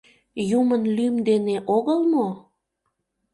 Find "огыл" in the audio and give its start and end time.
1.75-1.99